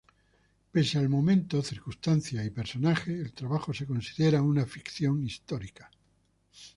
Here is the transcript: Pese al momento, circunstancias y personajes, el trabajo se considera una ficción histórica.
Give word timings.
Pese 0.71 0.97
al 0.97 1.09
momento, 1.09 1.61
circunstancias 1.61 2.43
y 2.43 2.49
personajes, 2.49 3.19
el 3.19 3.33
trabajo 3.33 3.71
se 3.71 3.85
considera 3.85 4.41
una 4.41 4.65
ficción 4.65 5.23
histórica. 5.23 5.91